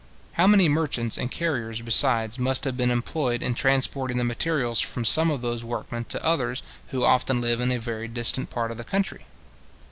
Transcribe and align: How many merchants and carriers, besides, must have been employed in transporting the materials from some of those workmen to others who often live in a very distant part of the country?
How 0.31 0.47
many 0.47 0.67
merchants 0.67 1.15
and 1.15 1.29
carriers, 1.29 1.83
besides, 1.83 2.39
must 2.39 2.63
have 2.63 2.75
been 2.75 2.89
employed 2.89 3.43
in 3.43 3.53
transporting 3.53 4.17
the 4.17 4.23
materials 4.23 4.81
from 4.81 5.05
some 5.05 5.29
of 5.29 5.43
those 5.43 5.63
workmen 5.63 6.05
to 6.05 6.25
others 6.25 6.63
who 6.87 7.03
often 7.03 7.39
live 7.39 7.61
in 7.61 7.71
a 7.71 7.77
very 7.77 8.07
distant 8.07 8.49
part 8.49 8.71
of 8.71 8.77
the 8.77 8.83
country? 8.83 9.27